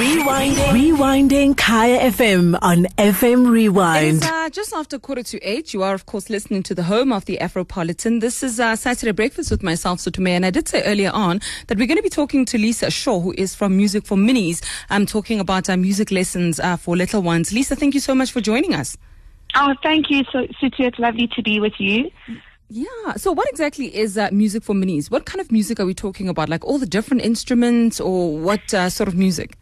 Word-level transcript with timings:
Rewinding. 0.00 0.56
Rewinding 0.72 1.56
Kaya 1.58 2.10
FM 2.10 2.58
on 2.62 2.84
FM 2.96 3.50
Rewind. 3.50 4.16
It's 4.16 4.26
uh, 4.26 4.48
just 4.48 4.72
after 4.72 4.98
quarter 4.98 5.22
to 5.24 5.38
eight. 5.42 5.74
You 5.74 5.82
are, 5.82 5.92
of 5.92 6.06
course, 6.06 6.30
listening 6.30 6.62
to 6.62 6.74
the 6.74 6.84
home 6.84 7.12
of 7.12 7.26
the 7.26 7.36
Afropolitan. 7.38 8.22
This 8.22 8.42
is 8.42 8.58
uh, 8.58 8.76
Saturday 8.76 9.12
Breakfast 9.12 9.50
with 9.50 9.62
myself, 9.62 9.98
Sutume. 9.98 10.30
And 10.30 10.46
I 10.46 10.50
did 10.50 10.68
say 10.68 10.82
earlier 10.84 11.10
on 11.12 11.42
that 11.66 11.76
we're 11.76 11.86
going 11.86 11.98
to 11.98 12.02
be 12.02 12.08
talking 12.08 12.46
to 12.46 12.56
Lisa 12.56 12.90
Shaw, 12.90 13.20
who 13.20 13.34
is 13.36 13.54
from 13.54 13.76
Music 13.76 14.06
for 14.06 14.16
Minis. 14.16 14.64
I'm 14.88 15.04
talking 15.04 15.38
about 15.38 15.68
uh, 15.68 15.76
music 15.76 16.10
lessons 16.10 16.58
uh, 16.60 16.78
for 16.78 16.96
little 16.96 17.20
ones. 17.20 17.52
Lisa, 17.52 17.76
thank 17.76 17.92
you 17.92 18.00
so 18.00 18.14
much 18.14 18.32
for 18.32 18.40
joining 18.40 18.72
us. 18.72 18.96
Oh, 19.54 19.74
thank 19.82 20.08
you, 20.08 20.24
so, 20.32 20.46
Sutu. 20.62 20.80
It's 20.80 20.98
lovely 20.98 21.28
to 21.34 21.42
be 21.42 21.60
with 21.60 21.74
you. 21.78 22.10
Yeah. 22.70 23.16
So, 23.16 23.32
what 23.32 23.50
exactly 23.50 23.94
is 23.94 24.16
uh, 24.16 24.30
music 24.32 24.62
for 24.62 24.74
minis? 24.74 25.10
What 25.10 25.26
kind 25.26 25.42
of 25.42 25.52
music 25.52 25.78
are 25.78 25.84
we 25.84 25.92
talking 25.92 26.30
about? 26.30 26.48
Like 26.48 26.64
all 26.64 26.78
the 26.78 26.86
different 26.86 27.22
instruments, 27.22 28.00
or 28.00 28.38
what 28.38 28.72
uh, 28.72 28.88
sort 28.88 29.06
of 29.06 29.14
music? 29.14 29.58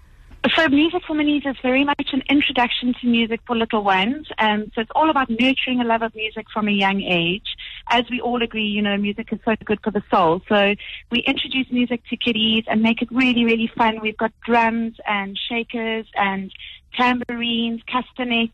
So, 0.54 0.68
Music 0.68 1.02
for 1.04 1.16
Minis 1.16 1.44
is 1.50 1.56
very 1.62 1.82
much 1.82 2.10
an 2.12 2.22
introduction 2.30 2.94
to 3.00 3.08
music 3.08 3.40
for 3.44 3.56
little 3.56 3.82
ones. 3.82 4.28
Um, 4.38 4.70
so, 4.72 4.80
it's 4.82 4.90
all 4.94 5.10
about 5.10 5.28
nurturing 5.28 5.80
a 5.80 5.84
love 5.84 6.02
of 6.02 6.14
music 6.14 6.46
from 6.54 6.68
a 6.68 6.70
young 6.70 7.02
age. 7.02 7.56
As 7.88 8.04
we 8.08 8.20
all 8.20 8.40
agree, 8.40 8.64
you 8.64 8.80
know, 8.80 8.96
music 8.96 9.32
is 9.32 9.40
so 9.44 9.56
good 9.64 9.80
for 9.82 9.90
the 9.90 10.02
soul. 10.12 10.40
So, 10.48 10.76
we 11.10 11.24
introduce 11.26 11.66
music 11.72 12.02
to 12.10 12.16
kiddies 12.16 12.64
and 12.68 12.82
make 12.82 13.02
it 13.02 13.08
really, 13.10 13.44
really 13.44 13.70
fun. 13.76 14.00
We've 14.00 14.16
got 14.16 14.32
drums 14.46 14.94
and 15.08 15.36
shakers 15.48 16.06
and 16.14 16.52
tambourines, 16.96 17.82
castanets. 17.88 18.52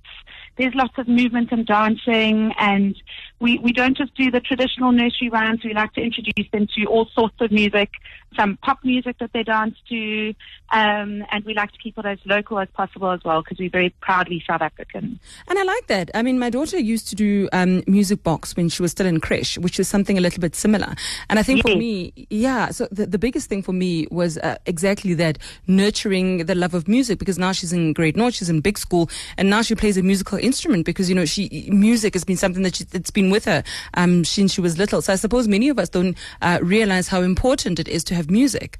There's 0.56 0.74
lots 0.74 0.96
of 0.96 1.06
movement 1.06 1.52
and 1.52 1.66
dancing, 1.66 2.54
and 2.58 2.96
we, 3.40 3.58
we 3.58 3.72
don't 3.72 3.96
just 3.96 4.14
do 4.14 4.30
the 4.30 4.40
traditional 4.40 4.92
nursery 4.92 5.28
rhymes. 5.28 5.60
We 5.64 5.74
like 5.74 5.92
to 5.94 6.00
introduce 6.02 6.50
them 6.52 6.66
to 6.76 6.84
all 6.86 7.06
sorts 7.14 7.36
of 7.40 7.50
music, 7.50 7.90
some 8.36 8.56
pop 8.62 8.78
music 8.84 9.18
that 9.18 9.32
they 9.32 9.42
dance 9.42 9.76
to, 9.88 10.34
um, 10.70 11.24
and 11.30 11.44
we 11.44 11.54
like 11.54 11.70
to 11.72 11.78
keep 11.78 11.98
it 11.98 12.06
as 12.06 12.18
local 12.24 12.58
as 12.58 12.68
possible 12.74 13.10
as 13.10 13.20
well 13.24 13.42
because 13.42 13.58
we're 13.58 13.70
very 13.70 13.90
proudly 14.00 14.42
South 14.46 14.62
African. 14.62 15.20
And 15.46 15.58
I 15.58 15.62
like 15.62 15.86
that. 15.88 16.10
I 16.14 16.22
mean, 16.22 16.38
my 16.38 16.50
daughter 16.50 16.78
used 16.78 17.08
to 17.08 17.14
do 17.14 17.48
um, 17.52 17.82
music 17.86 18.22
box 18.22 18.56
when 18.56 18.68
she 18.68 18.82
was 18.82 18.92
still 18.92 19.06
in 19.06 19.20
creche, 19.20 19.58
which 19.58 19.78
is 19.78 19.88
something 19.88 20.16
a 20.16 20.20
little 20.20 20.40
bit 20.40 20.56
similar. 20.56 20.94
And 21.28 21.38
I 21.38 21.42
think 21.42 21.54
Yes. 21.64 21.72
for 21.72 21.78
me, 21.78 22.12
yeah, 22.30 22.70
so 22.70 22.88
the, 22.90 23.06
the 23.06 23.18
biggest 23.18 23.48
thing 23.48 23.62
for 23.62 23.72
me 23.72 24.08
was 24.10 24.38
uh, 24.38 24.56
exactly 24.66 25.14
that 25.14 25.38
nurturing 25.66 26.46
the 26.46 26.54
love 26.54 26.74
of 26.74 26.88
music 26.88 27.18
because 27.18 27.38
now 27.38 27.52
she's 27.52 27.72
in 27.72 27.92
grade 27.92 28.16
nine, 28.16 28.32
she's 28.32 28.48
in 28.48 28.60
big 28.60 28.78
school, 28.78 29.08
and 29.36 29.50
now 29.50 29.62
she 29.62 29.74
plays 29.74 29.96
a 29.96 30.02
musical 30.02 30.38
instrument 30.38 30.84
because, 30.86 31.08
you 31.08 31.14
know, 31.14 31.24
she 31.24 31.68
music 31.70 32.14
has 32.14 32.24
been 32.24 32.36
something 32.36 32.62
that 32.62 32.76
she, 32.76 32.86
it's 32.92 33.10
been 33.10 33.23
with 33.30 33.44
her 33.44 33.62
um, 33.94 34.24
since 34.24 34.52
she 34.54 34.60
was 34.60 34.78
little. 34.78 35.02
So 35.02 35.12
I 35.12 35.16
suppose 35.16 35.48
many 35.48 35.68
of 35.68 35.78
us 35.78 35.88
don't 35.88 36.16
uh, 36.42 36.58
realize 36.62 37.08
how 37.08 37.22
important 37.22 37.78
it 37.78 37.88
is 37.88 38.04
to 38.04 38.14
have 38.14 38.30
music. 38.30 38.78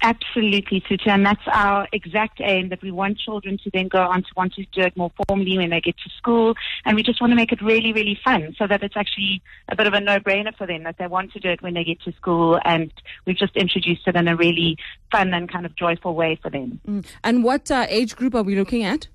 Absolutely, 0.00 0.80
Tutu, 0.80 1.10
and 1.10 1.26
that's 1.26 1.42
our 1.52 1.88
exact 1.92 2.40
aim 2.40 2.68
that 2.68 2.80
we 2.82 2.92
want 2.92 3.18
children 3.18 3.58
to 3.64 3.70
then 3.74 3.88
go 3.88 3.98
on 3.98 4.22
to 4.22 4.28
want 4.36 4.54
to 4.54 4.64
do 4.66 4.82
it 4.82 4.96
more 4.96 5.10
formally 5.26 5.58
when 5.58 5.70
they 5.70 5.80
get 5.80 5.96
to 5.96 6.10
school, 6.16 6.54
and 6.84 6.94
we 6.94 7.02
just 7.02 7.20
want 7.20 7.32
to 7.32 7.34
make 7.34 7.50
it 7.50 7.60
really, 7.60 7.92
really 7.92 8.16
fun 8.24 8.54
so 8.56 8.68
that 8.68 8.84
it's 8.84 8.96
actually 8.96 9.42
a 9.68 9.74
bit 9.74 9.88
of 9.88 9.94
a 9.94 10.00
no-brainer 10.00 10.56
for 10.56 10.68
them 10.68 10.84
that 10.84 10.98
they 10.98 11.08
want 11.08 11.32
to 11.32 11.40
do 11.40 11.48
it 11.48 11.62
when 11.62 11.74
they 11.74 11.82
get 11.82 12.00
to 12.02 12.12
school, 12.12 12.60
and 12.64 12.92
we've 13.26 13.36
just 13.36 13.56
introduced 13.56 14.06
it 14.06 14.14
in 14.14 14.28
a 14.28 14.36
really 14.36 14.78
fun 15.10 15.34
and 15.34 15.50
kind 15.50 15.66
of 15.66 15.74
joyful 15.74 16.14
way 16.14 16.38
for 16.40 16.48
them. 16.48 16.80
Mm. 16.86 17.04
And 17.24 17.42
what 17.42 17.68
uh, 17.68 17.86
age 17.88 18.14
group 18.14 18.36
are 18.36 18.44
we 18.44 18.54
looking 18.54 18.84
at? 18.84 19.08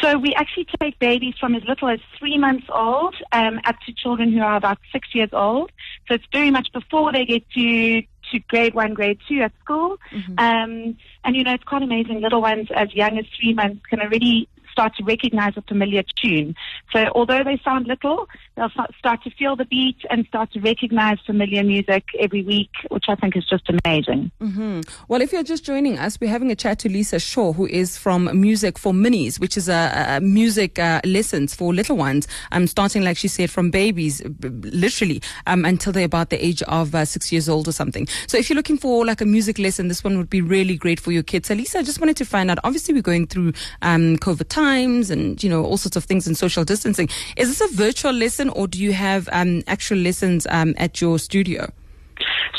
So 0.00 0.18
we 0.18 0.34
actually 0.34 0.66
take 0.80 0.98
babies 0.98 1.34
from 1.38 1.54
as 1.54 1.62
little 1.64 1.88
as 1.88 2.00
three 2.18 2.38
months 2.38 2.66
old 2.72 3.14
um, 3.32 3.60
up 3.64 3.76
to 3.86 3.92
children 3.92 4.32
who 4.32 4.40
are 4.40 4.56
about 4.56 4.78
six 4.92 5.08
years 5.14 5.30
old. 5.32 5.70
So 6.08 6.14
it's 6.14 6.26
very 6.32 6.50
much 6.50 6.72
before 6.72 7.12
they 7.12 7.24
get 7.24 7.48
to 7.50 8.02
to 8.32 8.38
grade 8.48 8.74
one, 8.74 8.94
grade 8.94 9.18
two 9.28 9.40
at 9.42 9.52
school. 9.62 9.98
Um, 10.38 10.96
and 11.24 11.36
you 11.36 11.44
know, 11.44 11.52
it's 11.52 11.64
quite 11.64 11.82
amazing. 11.82 12.20
Little 12.20 12.40
ones 12.40 12.68
as 12.74 12.94
young 12.94 13.18
as 13.18 13.26
three 13.38 13.52
months 13.52 13.84
can 13.88 14.00
already 14.00 14.48
start 14.72 14.96
to 14.96 15.04
recognize 15.04 15.52
a 15.56 15.62
familiar 15.62 16.02
tune. 16.20 16.54
So 16.92 17.06
although 17.14 17.44
they 17.44 17.60
sound 17.64 17.86
little, 17.86 18.28
they'll 18.56 18.70
start- 18.70 19.22
to 19.24 19.30
feel 19.30 19.54
the 19.56 19.64
beat 19.64 19.96
and 20.10 20.26
start 20.26 20.52
to 20.52 20.60
recognize 20.60 21.18
familiar 21.24 21.62
music 21.62 22.04
every 22.18 22.42
week, 22.42 22.70
which 22.90 23.04
I 23.08 23.14
think 23.14 23.36
is 23.36 23.46
just 23.48 23.64
amazing. 23.84 24.30
hmm 24.40 24.80
Well, 25.08 25.20
if 25.22 25.32
you're 25.32 25.42
just 25.42 25.64
joining 25.64 25.98
us, 25.98 26.18
we're 26.20 26.30
having 26.30 26.50
a 26.50 26.56
chat 26.56 26.78
to 26.80 26.88
Lisa 26.88 27.18
Shaw, 27.20 27.52
who 27.52 27.66
is 27.66 27.96
from 27.96 28.28
Music 28.40 28.78
for 28.78 28.92
Minis, 28.92 29.38
which 29.40 29.56
is 29.56 29.68
a, 29.68 30.16
a 30.16 30.20
music 30.20 30.78
uh, 30.78 31.00
lessons 31.04 31.54
for 31.54 31.72
little 31.72 31.96
ones. 31.96 32.26
Um, 32.52 32.66
starting, 32.66 33.02
like 33.02 33.16
she 33.16 33.28
said, 33.28 33.50
from 33.50 33.70
babies, 33.70 34.20
b- 34.22 34.48
literally, 34.48 35.22
um, 35.46 35.64
until 35.64 35.92
they're 35.92 36.04
about 36.04 36.30
the 36.30 36.44
age 36.44 36.62
of 36.64 36.94
uh, 36.94 37.04
six 37.04 37.30
years 37.32 37.48
old 37.48 37.68
or 37.68 37.72
something. 37.72 38.06
So, 38.26 38.36
if 38.36 38.50
you're 38.50 38.56
looking 38.56 38.78
for 38.78 39.06
like 39.06 39.20
a 39.20 39.26
music 39.26 39.58
lesson, 39.58 39.88
this 39.88 40.02
one 40.04 40.18
would 40.18 40.30
be 40.30 40.40
really 40.40 40.76
great 40.76 40.98
for 41.00 41.12
your 41.12 41.22
kids. 41.22 41.48
So, 41.48 41.54
Lisa, 41.54 41.78
I 41.78 41.82
just 41.82 42.00
wanted 42.00 42.16
to 42.18 42.24
find 42.24 42.50
out. 42.50 42.58
Obviously, 42.64 42.94
we're 42.94 43.02
going 43.02 43.26
through 43.26 43.52
um, 43.82 44.16
COVID 44.18 44.48
times 44.48 45.10
and 45.10 45.42
you 45.42 45.48
know 45.50 45.64
all 45.64 45.76
sorts 45.76 45.96
of 45.96 46.04
things 46.04 46.26
and 46.26 46.36
social 46.36 46.64
distancing. 46.64 47.08
Is 47.36 47.48
this 47.56 47.60
a 47.70 47.74
virtual 47.74 48.12
lesson, 48.12 48.43
or 48.50 48.66
do 48.66 48.82
you 48.82 48.92
have 48.92 49.28
um, 49.32 49.62
actual 49.66 49.98
lessons 49.98 50.46
um, 50.50 50.74
at 50.76 51.00
your 51.00 51.18
studio? 51.18 51.70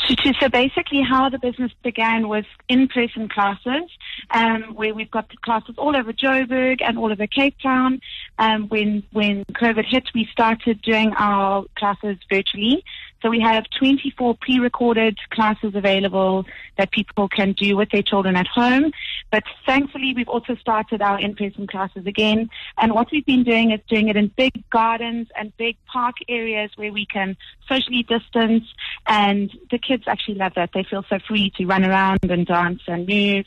So, 0.06 0.32
so 0.40 0.48
basically, 0.48 1.02
how 1.02 1.28
the 1.28 1.38
business 1.38 1.72
began 1.82 2.28
was 2.28 2.44
in-person 2.68 3.28
classes, 3.28 3.90
um, 4.30 4.74
where 4.74 4.94
we've 4.94 5.10
got 5.10 5.28
classes 5.42 5.74
all 5.78 5.96
over 5.96 6.12
Joburg 6.12 6.80
and 6.80 6.98
all 6.98 7.10
over 7.10 7.26
Cape 7.26 7.56
Town. 7.62 8.00
Um, 8.38 8.68
when 8.68 9.02
when 9.12 9.44
COVID 9.54 9.84
hit, 9.88 10.04
we 10.14 10.28
started 10.30 10.82
doing 10.82 11.12
our 11.16 11.64
classes 11.76 12.18
virtually. 12.30 12.84
So 13.22 13.30
we 13.30 13.40
have 13.40 13.64
24 13.78 14.36
pre-recorded 14.40 15.18
classes 15.30 15.74
available 15.74 16.44
that 16.76 16.90
people 16.90 17.28
can 17.28 17.52
do 17.52 17.76
with 17.76 17.90
their 17.90 18.02
children 18.02 18.36
at 18.36 18.46
home. 18.46 18.92
But 19.30 19.44
thankfully, 19.64 20.12
we've 20.14 20.28
also 20.28 20.54
started 20.56 21.02
our 21.02 21.18
in-person 21.18 21.66
classes 21.66 22.06
again. 22.06 22.50
And 22.78 22.92
what 22.92 23.08
we've 23.10 23.26
been 23.26 23.42
doing 23.42 23.72
is 23.72 23.80
doing 23.88 24.08
it 24.08 24.16
in 24.16 24.30
big 24.36 24.52
gardens 24.70 25.28
and 25.36 25.56
big 25.56 25.76
park 25.86 26.16
areas 26.28 26.70
where 26.76 26.92
we 26.92 27.06
can 27.06 27.36
socially 27.68 28.02
distance. 28.02 28.64
And 29.06 29.50
the 29.70 29.78
kids 29.78 30.04
actually 30.06 30.36
love 30.36 30.52
that. 30.56 30.70
They 30.74 30.84
feel 30.84 31.04
so 31.08 31.18
free 31.26 31.52
to 31.56 31.66
run 31.66 31.84
around 31.84 32.30
and 32.30 32.46
dance 32.46 32.82
and 32.86 33.08
move. 33.08 33.46